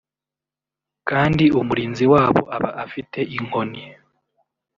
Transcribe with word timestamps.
kandi 1.09 1.45
umurinzi 1.59 2.05
wabo 2.13 2.41
we 2.45 2.49
aba 2.55 2.69
afite 2.85 3.19
inkoni 3.37 3.83